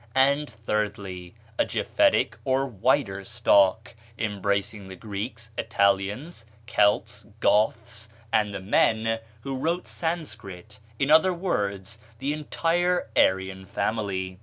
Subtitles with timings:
[0.15, 8.59] and, thirdly, a Japhetic or whiter stock, embracing the Greeks, Italians, Celts, Goths, and the
[8.59, 14.39] men who wrote Sanscrit in other words, the entire Aryan family.